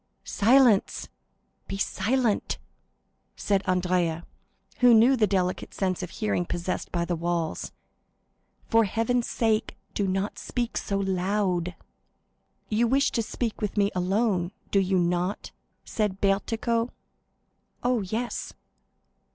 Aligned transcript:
"Silence,—be 0.23 1.77
silent!" 1.77 2.57
said 3.35 3.61
Andrea, 3.67 4.25
who 4.79 4.95
knew 4.95 5.15
the 5.15 5.27
delicate 5.27 5.75
sense 5.75 6.01
of 6.01 6.09
hearing 6.09 6.43
possessed 6.43 6.91
by 6.91 7.05
the 7.05 7.15
walls; 7.15 7.71
"for 8.67 8.85
Heaven's 8.85 9.27
sake, 9.27 9.77
do 9.93 10.07
not 10.07 10.39
speak 10.39 10.75
so 10.75 10.97
loud!" 10.97 11.75
"You 12.67 12.87
wish 12.87 13.11
to 13.11 13.21
speak 13.21 13.61
with 13.61 13.77
me 13.77 13.91
alone, 13.93 14.51
do 14.71 14.79
you 14.79 14.97
not?" 14.97 15.51
said 15.85 16.19
Bertuccio. 16.19 16.89
"Oh, 17.83 18.01
yes." 18.01 18.53